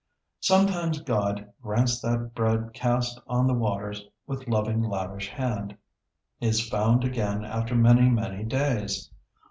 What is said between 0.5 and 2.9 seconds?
]Sometimes God grants that bread